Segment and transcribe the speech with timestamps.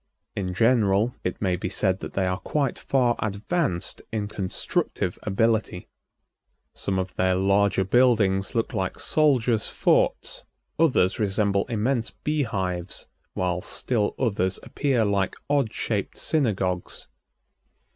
[0.35, 5.89] In general, it may be said that they are quite far advanced in constructive ability.
[6.73, 10.43] Some of their larger buildings look like soldiers' forts,
[10.79, 17.07] others resemble immense bee hives, while still others appear like odd shaped synagogues.